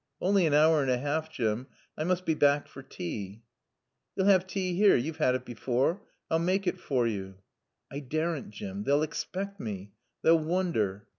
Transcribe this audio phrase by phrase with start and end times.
[0.19, 1.67] "Only an hour and a half, Jim.
[1.95, 3.43] I must be back for tea."
[4.15, 4.95] "Yo'll 'ave tae here.
[4.95, 6.01] Yo've had it before.
[6.27, 7.35] I'll maake it for yo."
[7.91, 8.83] "I daren't, Jim.
[8.83, 9.91] They'll expect me.
[10.23, 11.05] They'll wonder."